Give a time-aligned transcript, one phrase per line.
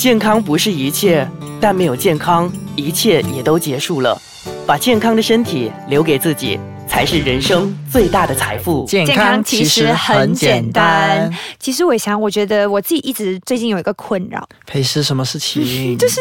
[0.00, 1.28] 健康不是一切，
[1.60, 4.18] 但没有健康，一切也都结束了。
[4.66, 8.86] 把健康的身体留给自己，才是人生最大的财富。
[8.86, 11.30] 健康其实很简单。
[11.58, 15.94] 其实伟翔，我觉得我自己一直最近有一个困扰，陪是什么事情？
[16.00, 16.18] 就是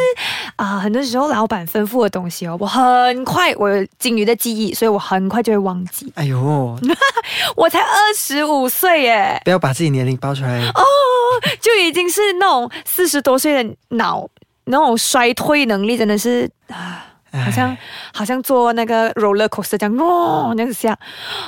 [0.57, 6.11] 啊、很多时候老板吩咐的东西哦，我很快我有金鱼的记忆，所以我很快就会忘记。
[6.15, 6.77] 哎呦，
[7.55, 10.67] 我才二十五岁耶，不要把自己年龄爆出来。
[10.67, 10.83] 哦，
[11.61, 14.27] 就已经是那种四十多岁的脑
[14.65, 17.05] 那种衰退能力，真的是啊。
[17.31, 17.77] 好像
[18.11, 20.97] 好像坐那个 roller coaster 这样，哦，那样子下，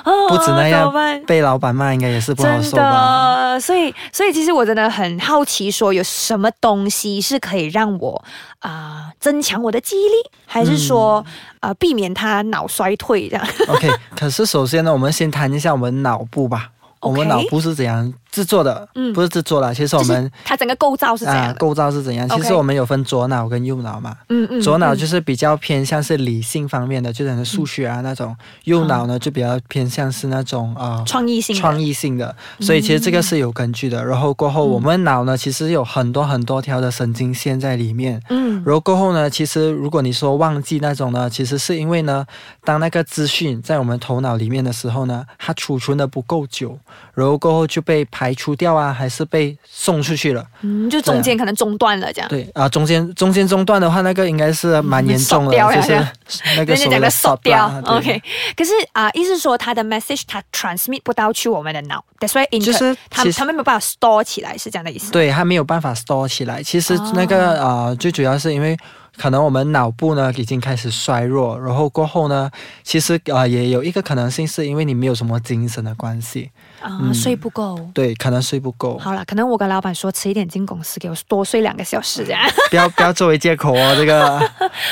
[0.05, 0.93] 哦，不止那样，
[1.25, 3.53] 被老板骂应该也是不好真受吧？
[3.55, 8.23] 的，所以所以其实我真的很好奇，说有什么东西是可以让我
[8.59, 10.13] 啊、增强我的记忆力，
[10.45, 11.25] 还是说
[11.61, 16.69] 嗯啊、避免他脑衰退这样？OK，可是首先呢，我们先谈一下我们脑部吧。
[17.01, 18.87] 我们脑部是怎样制作的？
[18.95, 21.53] 嗯不是制作啦，其实我们它整个构造是怎样的？
[21.55, 22.27] 构造是怎样？
[22.29, 24.15] 其实我们有分左脑跟右脑嘛。
[24.29, 32.33] 嗯嗯左脑嗯就是比较偏向是理性方面的，就可能数学啊那种；右脑呢就比较偏向是那种啊创意性的创意性的。
[32.61, 34.03] 所以其实这个是有根据的。
[34.05, 38.21] 然后过后，嗯我们脑呢其实有很多很多条的神经线在里面。
[38.29, 42.25] 嗯然后过后呢，其实如果你说忘记那种呢，其实是因为呢，
[42.63, 46.77] 当那个资讯在我们头脑里面的时候呢，它储存的不够久，
[47.13, 50.45] 然后过后就被排除掉啊，还是被送出去了。
[50.61, 52.29] 嗯，就中间可能中断了这样。
[52.29, 56.07] 对啊，中间中间中断的话，那个应该是蛮严重的， 嗯就是
[56.55, 58.21] 那个人家讲的所谓的 stop stop 掉，OK。
[58.55, 65.11] 可是啊、意思是说他的 message 他 transmit 不到去我们的脑，that's why inter 就是它其实它们没有办法 store 起来，是这样的意思。
[65.11, 66.61] 对，他没有办法 store 起来。
[66.61, 68.77] 其实哦那个、呃，最主要是因为
[69.17, 72.49] 可能我们脑部呢已经开始衰弱，然后过后呢，
[72.83, 77.77] 其实呃也有一个可能性是因为你没有什么精神的关系，啊、嗯睡不够。
[77.93, 82.41] 对，可能睡不够，好了，可能我跟老板说迟一点进公司，给我多睡两个小时这样。
[82.71, 84.37] 不要不要作为借口哦， 这个。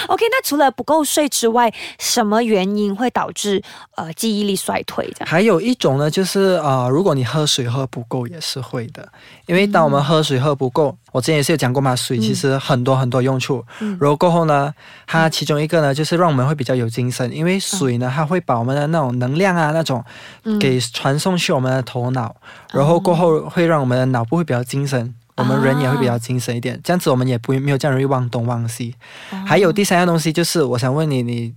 [0.07, 3.61] OK，那除了不够睡之外，什么原因会导致
[3.95, 5.29] 呃记忆力衰退这样？
[5.29, 9.07] 还有一种呢，就是呃，如果你喝水喝不够也是会的，
[9.45, 13.65] 因为当我们喝水喝不够，我之前也是有讲过嘛，水其实很多很多用处。
[13.79, 14.73] 嗯然后过后呢，
[15.07, 20.03] 它其中一个呢，就是让我们会比较有精神，因为水呢，它会把我们的那种能量啊那种
[20.43, 22.35] 嗯给传送去我们的头脑，
[22.71, 25.13] 然后过后会让我们的脑部会比较精神。
[25.35, 28.93] 我们人也会比较精神一点，这样子我们也不会没有这样容易忘东忘西。
[29.47, 31.53] 还有第三样东西就是，我想问你，你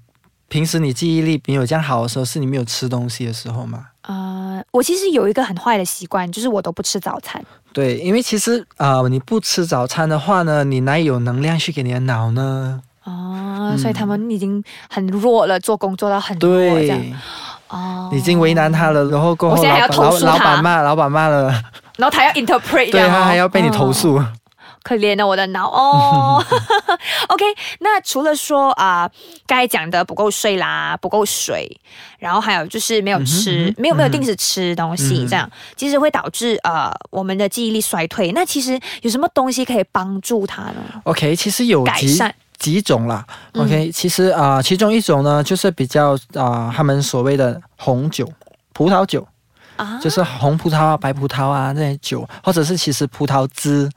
[0.47, 3.89] 平时你记忆力没有这样好的时候，是你没有吃东西的时候吗？
[4.03, 7.43] 呃，我其实有一个很坏的习惯，就是我都不吃早餐。
[7.73, 12.81] 对，因为其实啊、呃你不吃早餐的话呢，你哪有能量去给你的脑呢？
[13.05, 17.01] 哦，所以他们已经很弱了，做工做到很弱这样。
[17.69, 21.49] 哦，你已经为难他了，然后过后我现在还要老老老板骂老板骂了，
[21.97, 24.17] 然后他要 interpret，这对他还要被你投诉。
[24.17, 24.27] 哦
[24.83, 26.45] 可怜了我的脑哦。
[27.29, 27.45] OK，
[27.81, 29.11] 那除了说啊、
[29.47, 31.81] 刚才讲的不够睡啦，不够水，
[32.19, 38.33] 然后还有就是没有吃，嗯嗯没有没有定时吃东西，嗯这样其实会导致呃我们的记忆力衰退。
[38.33, 43.25] 那其实有什么东西可以帮助他呢？OK，其实有改善几种啦。
[43.55, 48.29] 嗯 OK，、其实啊、呃其中一种呢，就是比较啊、他们所谓的红酒、
[48.73, 49.27] 葡萄酒。
[49.83, 53.91] 啊，就是红葡萄啊、白葡萄啊那些酒，或者是其实葡萄汁，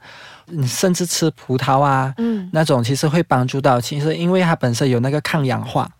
[0.46, 3.80] 你甚至吃葡萄啊，嗯那种其实会帮助到。
[3.80, 5.90] 其实因为它本身有那个抗氧化，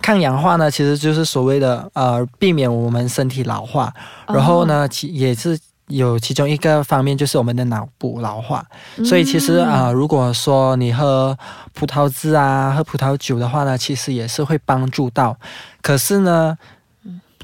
[0.00, 3.92] 抗氧化呢其实就是所谓的呃避免我们身体老化，
[4.28, 5.58] 然后呢其也是。
[5.88, 8.66] 有其中一个方面就是我们的脑部老化，
[9.04, 11.38] 所以其实嗯啊、呃如果说你喝
[11.74, 15.38] 葡萄汁啊、喝葡萄酒的话呢，其实也是会帮助到。
[15.80, 16.58] 可是呢，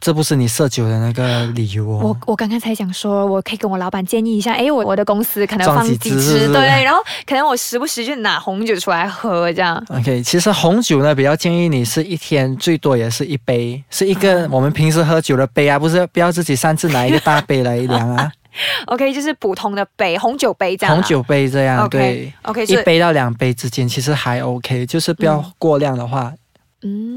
[0.02, 2.00] 这不是你设酒的那个理由哦。
[2.02, 9.80] 我我刚刚才想说，我可以跟我老板建议一下，哎，我我的公司可能放几支对，然后可能我时不时就拿红酒出来喝这样。
[9.90, 18.32] OK，其实红酒呢，比较建议你是一天最多也是一杯，是一个我们平时喝酒的杯啊，不是不要自己擅自拿一个大杯来量啊，
[18.86, 21.00] OK，就是普通的杯，红酒杯这样啊。
[21.00, 22.32] 红酒杯这样对。
[22.42, 26.38] OK，一杯到两杯之间其实还 OK，就是不要过量的话，嗯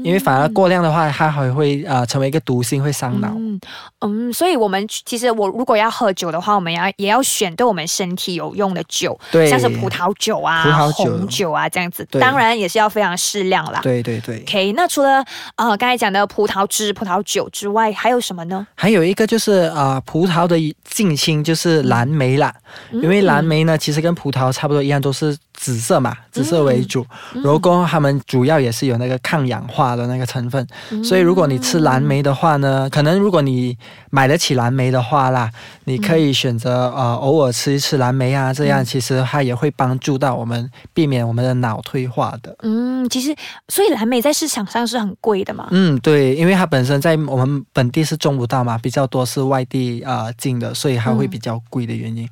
[0.04, 3.32] 因为反而过量的话，它还会呃成为一个毒性，会伤脑。
[3.36, 3.60] 嗯
[4.00, 13.80] 嗯，所以我们其实我如果要喝酒的话，我们要也要选对我们身体有用的酒，对，像是葡萄酒啊、葡萄酒红酒啊这样子，当然也是要非常适量啦。
[13.82, 14.40] 对对对。
[14.42, 15.24] OK，那除了
[15.56, 18.66] 呃刚才讲的葡萄汁、葡萄酒之外，还有什么呢？
[18.74, 22.54] 还有一个就是呃，葡萄的近亲就是蓝莓啦，
[22.92, 27.04] 嗯因为蓝莓呢其实跟葡萄差不多一样，都是紫色嘛，紫色为主。
[27.42, 30.64] 然后它们主要也是有那个抗氧氧化的那个成分。
[30.90, 33.76] 嗯所以如果你吃蓝莓的话呢，可能如果你
[34.10, 35.50] 买得起蓝莓的话啦，
[35.84, 42.54] 你可以选择呃偶尔吃一吃蓝莓啊，这样其实它也会帮助到我们避免我们的脑退化的。
[42.62, 43.34] 嗯，其实
[43.68, 45.68] 所以蓝莓在市场上是很贵的嘛。
[45.70, 52.28] 嗯，对，因为它本身在我们本地是种不到嘛，比较多是外地呃进的，所以它会比较贵的原因。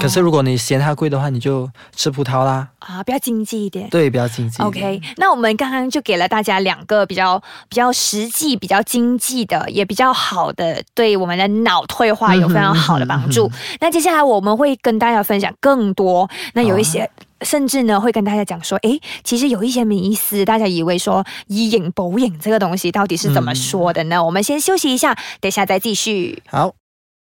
[0.00, 3.88] 可是如果你嫌它贵的话，你就吃葡萄啦，啊，比较经济一点。
[3.90, 4.62] 对，比较经济。
[4.62, 13.48] OK，那我们刚刚就给了大家两个比较比较实际、比较经济的，也比较好的，对我们的脑退化有非常好的帮助。
[13.80, 17.08] 那接下来我们会跟大家分享更多，那有一些。
[17.42, 24.24] 甚至呢，会跟大家讲说，诶，其实有一些迷思，大家以为说以影补影这个东西到底是怎么说的呢？
[24.24, 26.42] 我们先休息一下，等下再继续。
[26.46, 26.72] 好，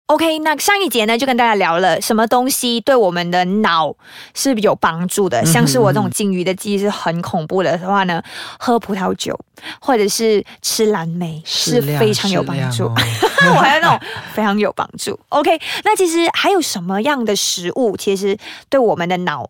[0.09, 3.95] OK，那上一节呢就跟大家聊了什么东西对我们的脑
[4.33, 8.19] 是有帮助的，像是我这种金鱼的记忆是很恐怖的话呢，
[8.57, 9.39] 喝葡萄酒
[9.79, 12.85] 或者是吃蓝莓是非常有帮助。
[12.85, 12.95] 哦
[13.55, 13.99] 我还有那种
[14.33, 15.17] 非常有帮助。
[15.29, 18.35] OK，那其实还有什么样的食物，其实
[18.67, 19.47] 对我们的脑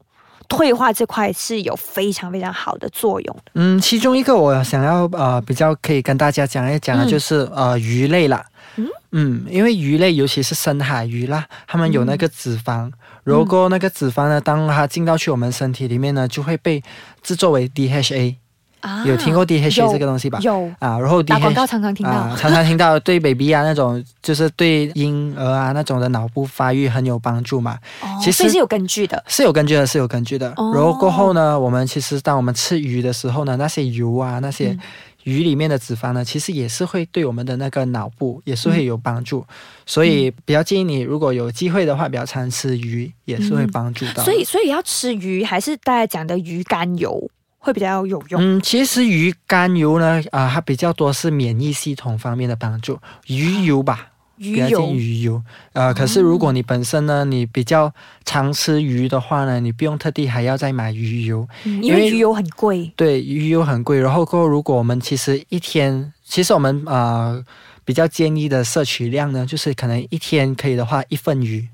[0.50, 3.52] 退化这块是有非常非常好的作用的？
[3.54, 8.46] 嗯，其中一个我想要呃比较可以跟大家讲一讲的嗯就是、呃鱼类啦。
[8.76, 12.92] 嗯嗯，因为鱼类尤其是深海鱼啦，它们有那个脂肪，
[13.24, 16.84] 如果那个脂肪呢，当它进到去我们身体里面呢，就会被
[17.24, 18.36] 制作为 DHA。
[18.82, 20.40] 啊有听过 DHA 这个东西吧？
[20.42, 22.12] 有啊，然后打广 DHA 告常常听到。
[22.14, 29.22] 啊，常常听到对 baby 啊那种，就是对婴儿啊那种的脑部发育很有帮助嘛，哦其实是有根据的。
[29.28, 30.54] 是有根据的，是有根据的。
[30.56, 34.80] 哦然后过后呢，我们其实当我们吃鱼的时候呢，那些油啊，那些嗯
[35.24, 39.46] 鱼里面的脂肪呢，其实也是会对我们的那个脑部也是会有帮助，嗯
[39.86, 44.24] 所以比较建议你，如果有机会的话，比较常吃鱼，也是会帮助到。
[44.24, 48.42] 所以，所以要吃鱼，还是大家讲的鱼肝油会比较有用？
[48.42, 54.12] 嗯，其实鱼肝油呢，啊、它比较多是免疫系统方面的帮助，鱼油吧。
[54.40, 54.92] 鱼油。
[54.92, 55.44] 鱼油，
[55.74, 57.94] 呃，可是如果你本身呢，你比较
[58.26, 62.92] 常吃鱼的话呢，你不用特地还要再买鱼油，嗯因因为为鱼油很贵。
[62.96, 64.00] 对，鱼油很贵。
[64.00, 67.44] 然后过后，如果我们其实一天，其实我们呃
[67.86, 71.68] 比较建议的摄取量呢，就是可能一天可以的话一份鱼，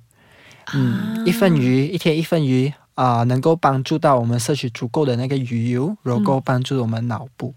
[0.74, 7.54] 嗯，一份鱼，一天一份鱼啊、能够帮助到我们摄取足够的那个鱼油，然后帮助我们脑部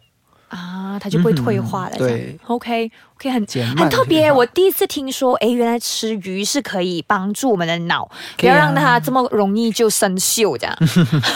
[0.98, 1.96] 啊，它就不会退化了。
[1.96, 3.46] 对，OK OK，很
[3.76, 4.30] 很特别。
[4.30, 10.76] 我第一次听说，哎，原来吃鱼是可以帮助我们的脑，不要让它这么容易就生锈这样。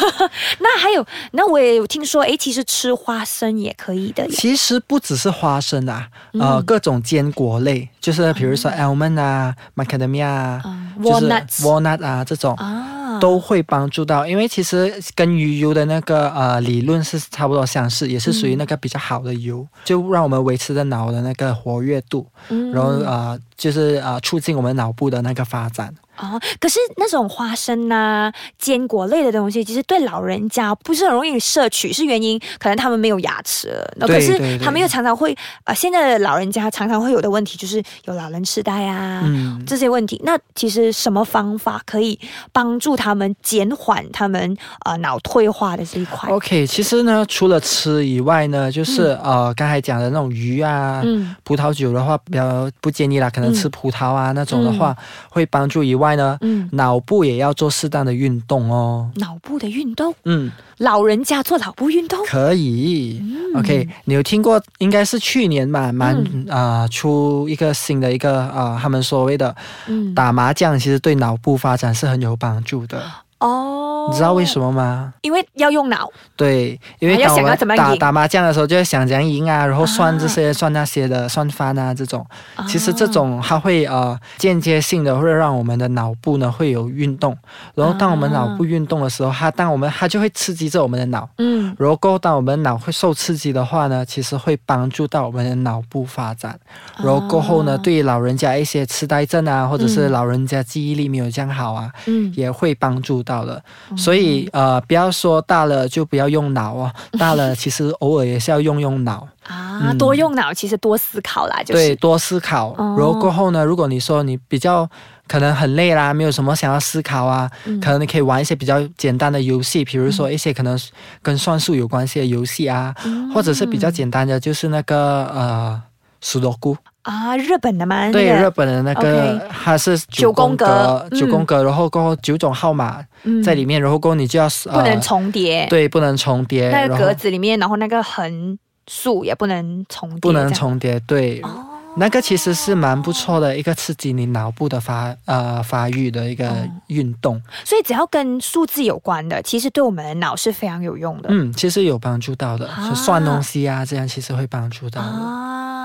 [0.61, 4.27] 那还有，那我也有听说，哎，其实吃花生也可以的。
[4.29, 10.63] 其实不只是花生啊，呃，嗯各种坚果类，就是比如说 almond 啊、macadamia 啊
[11.01, 12.55] ，walnuts walnut 啊这种。
[12.55, 12.92] 啊，
[13.23, 25.95] 都会帮助到，因为其实跟鱼油的那个呃理论是差不多相似，也是属于那个比较好的油，就让我们维持着脑的那个活跃度，嗯然后呃就是呃促进我们脑部的那个发展。
[26.19, 33.95] 哦，可是那种花生呐、坚果类的东西，其实对老人家不是很容易摄取，是原因可能他们没有牙齿了。
[33.97, 39.23] 那可是他们又常常会，呃，现在的老人家常常会有的问题就是有老人痴呆啊。
[39.25, 42.19] 嗯，这些问题，那其实什么方法可以
[42.53, 51.03] 帮助他们减缓他们呃脑退化的这一块？OK，其实呢，除了吃以外呢，就是、呃刚才讲的那种鱼啊。
[51.05, 54.97] 嗯葡萄酒的话，比较不建议啦，可能吃葡萄啊、那种的话，
[55.29, 59.11] 会帮助以外呢，嗯，脑部也要做适当的运动哦。
[59.17, 63.21] 脑部的运动，嗯，老人家做脑部运动，可以。
[63.23, 64.63] 嗯 OK，你有听过？
[64.79, 66.17] 应该是去年嘛，蛮
[66.49, 69.55] 啊、呃出一个新的一个啊、呃他们所谓的
[69.87, 73.03] 嗯，打麻将，其实对脑部发展是很有帮助的。
[73.43, 75.13] 哦，你知道为什么吗？
[75.23, 77.83] 因为要用脑，对，因为还要想当我们要怎么赢。
[77.83, 82.25] 打打麻将的时候，就会想怎样赢啊，然后算这啊些、算那些的，算翻啊这种。
[82.69, 87.37] 其实这种它会呃间接性的会让我们的脑部呢会有运动，
[87.75, 91.29] 然后当我们脑部运动的时候，它当我们它就会刺激着我们的脑。
[91.39, 91.75] 嗯。
[91.79, 96.57] 然后过后当我们脑会受刺激的话呢，其实会帮助到我们的脑部发展。
[96.99, 100.13] 然后过后呢，哦对于老人家一些痴呆症啊，或者是嗯。
[100.13, 103.63] 老人家记忆力没有这样好啊，嗯，也会帮助到的。
[103.97, 109.27] 所以呃，不要说大了就不要用脑哦， 大了其实偶尔也是要用用脑。
[109.47, 112.75] 啊，嗯多用脑，其实多思考啦，就对，是多思考。
[112.77, 114.89] 哦然后过后呢，如果你说你比较
[115.27, 120.79] 可能很累啦，没有什么想要思考啊，嗯可能你可以玩一些比较简单的游戏，比如说一些可能
[121.23, 124.97] 跟算术有关系的游戏啊，嗯或者是比较简单的，就是那个
[125.35, 125.83] 呃。
[126.25, 131.19] 数独菇，啊，日本的吗，对，日本的那个它是九宫格嗯。
[131.19, 133.43] 九宫格，然后过后九种号码嗯。
[133.43, 141.01] 在里面，然后过后你就要不能呃重叠，对，不能重叠，那个格子里面，然后那个横竖，也不能重叠，不能重叠。
[141.01, 146.69] 对，哦那个其实是蛮不错的一个刺激你脑部的发呃发育的一个哦。
[146.87, 147.39] 运动。
[147.67, 151.29] 所以只要跟数字有关的，其实对我们的脑是非常有用的。
[151.31, 152.95] 嗯，其实有帮助到的，啊。
[152.95, 155.09] 算东西啊，这样其实会帮助到的。
[155.09, 155.82] 啊，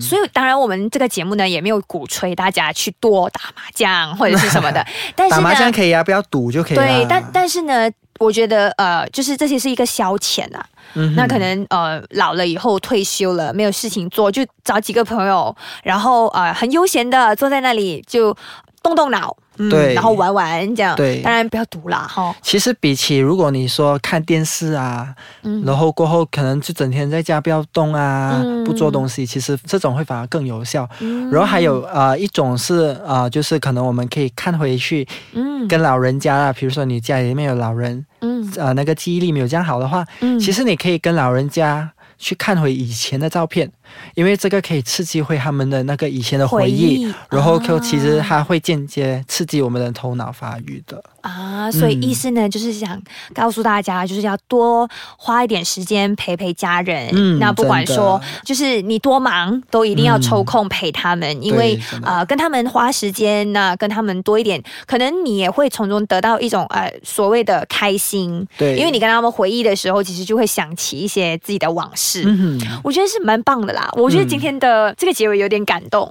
[0.00, 4.84] 所以当然我们这个节目呢也没有鼓吹大家去多打麻将或者是什么的，
[5.16, 6.84] 但是打麻将，可以啊，不要赌就可以了。
[6.84, 10.64] 对，但但是呢，我觉得呃，就是这些是一个消遣啊。
[10.94, 18.36] 嗯那可能呃老了以后退休了，没有事情做，就找几个朋友，然后呃很悠闲的坐在那里就
[18.82, 20.96] 动动脑，嗯对然后玩玩这样。
[20.96, 22.34] 对当然不要读啦，哈。
[22.40, 30.88] 其实比起如果你说看电视啊，嗯然后过后可能就整天在家不要动啊，嗯不做东西，其实这种会反而更有效。
[31.00, 41.90] 嗯然后还有呃一种是呃，就是可能我们可以看回去嗯跟老人家啊，比如说你家里面有老人，嗯呃那个记忆力没有这样好的话，嗯其实你可以跟老人家。
[42.22, 43.72] 去看回以前的照片，
[44.14, 51.02] 因为这个可以刺激回他们的那个以前的回忆，回忆然后啊就其实它会间接刺激我们的头脑发育的。
[51.20, 53.00] 啊，所以嗯意思呢，就是想
[53.34, 57.10] 告诉大家，就是要多花一点时间陪陪家人。
[57.12, 68.46] 嗯那不管说，就是你多忙，都一定要抽空陪他们，因为真的呃，跟他们花时间，那跟他们多一点，可能你也会从中得到一种呃所谓的开心。
[68.56, 72.22] 对，因为你跟他们回忆的时候，其实就会想起一些自己的往事。
[72.26, 76.10] 嗯，我觉得是蛮棒的啦，我觉得今天的这个结尾有点感动。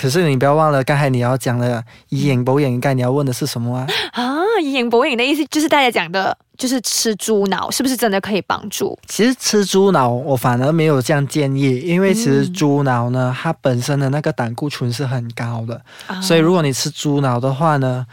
[0.00, 3.86] 可是你不要忘了，刚才你要讲的以眼博眼，刚才你要问的是什么啊？
[4.14, 8.96] 啊，以眼博眼的意思就是大家讲的，就是吃猪脑，是不是真的可以帮助？
[9.06, 18.06] 其实吃猪脑我反而没有这样建议，因为其实猪脑呢，它本身的那个胆固醇是很高的，啊所以如果你吃猪脑的话呢，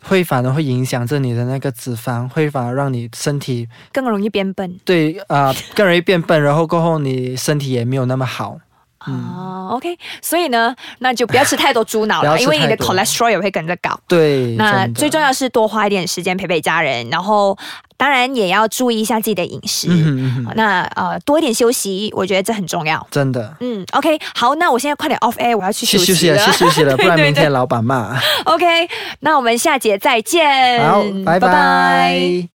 [0.00, 4.78] 会反而会影响着你的那个脂肪，会反而让你身体更容易变笨。
[4.84, 8.58] 对啊、呃更容易变笨，然后过后你身体也没有那么好。
[9.06, 13.98] 哦，OK，所以呢，那就不要吃太多猪脑了，因为你的 cholesterol 也会跟着高。
[14.06, 17.56] 对，那最重要是多花一点时间陪陪家人，然后
[17.96, 19.88] 当然也要注意一下自己的饮食。
[19.90, 23.04] 嗯嗯嗯哼，那呃，多一点休息，我觉得这很重要。
[23.10, 23.56] 真的。
[23.60, 26.52] 嗯，OK，好，那我现在快点 off air，我要去去休息了，休息了。
[26.52, 28.18] 去休息了，不然 明天老板骂。
[28.44, 28.88] OK，
[29.20, 30.84] 那我们下节再见。
[30.86, 32.48] 好，拜拜。